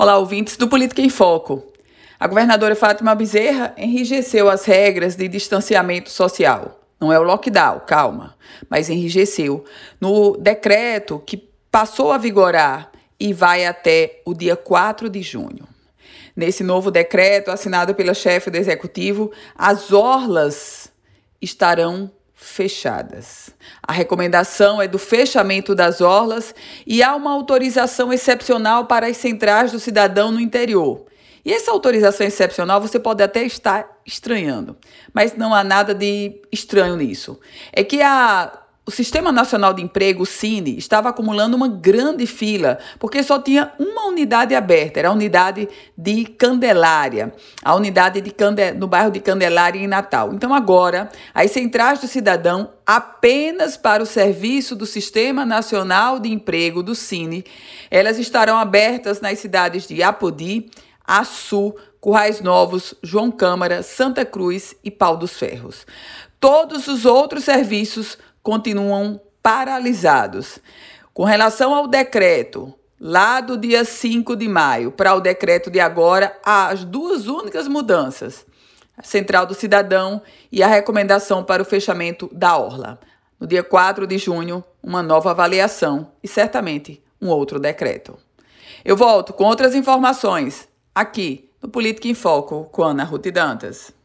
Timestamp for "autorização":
27.32-28.12, 31.72-32.26